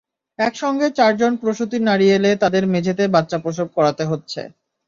[0.39, 4.41] একসঙ্গে চারজন প্রসূতি নারী এলে তাঁদের মেঝেতে বাচ্চা প্রসব করাতে হচ্ছে।